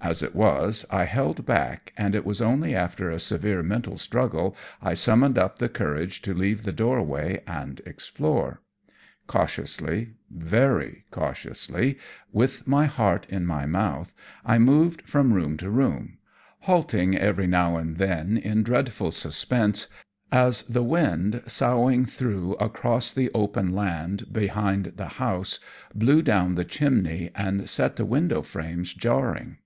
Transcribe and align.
As 0.00 0.22
it 0.22 0.32
was, 0.32 0.86
I 0.92 1.06
held 1.06 1.44
back, 1.44 1.92
and 1.96 2.14
it 2.14 2.24
was 2.24 2.40
only 2.40 2.72
after 2.72 3.10
a 3.10 3.18
severe 3.18 3.64
mental 3.64 3.96
struggle 3.98 4.54
I 4.80 4.94
summoned 4.94 5.36
up 5.36 5.58
the 5.58 5.68
courage 5.68 6.22
to 6.22 6.32
leave 6.32 6.62
the 6.62 6.70
doorway 6.70 7.40
and 7.48 7.80
explore. 7.84 8.60
Cautiously, 9.26 10.10
very 10.30 11.02
cautiously, 11.10 11.98
with 12.32 12.64
my 12.64 12.86
heart 12.86 13.26
in 13.28 13.44
my 13.44 13.66
mouth, 13.66 14.14
I 14.46 14.56
moved 14.56 15.02
from 15.02 15.32
room 15.34 15.56
to 15.56 15.68
room, 15.68 16.18
halting 16.60 17.16
every 17.18 17.48
now 17.48 17.76
and 17.76 17.96
then 17.96 18.36
in 18.38 18.62
dreadful 18.62 19.10
suspense 19.10 19.88
as 20.30 20.62
the 20.62 20.84
wind, 20.84 21.42
soughing 21.48 22.06
through 22.06 22.52
across 22.60 23.10
the 23.10 23.32
open 23.34 23.74
land 23.74 24.32
behind 24.32 24.92
the 24.94 25.08
house, 25.08 25.58
blew 25.92 26.22
down 26.22 26.54
the 26.54 26.64
chimneys 26.64 27.32
and 27.34 27.68
set 27.68 27.96
the 27.96 28.06
window 28.06 28.42
frames 28.42 28.94
jarring. 28.94 29.58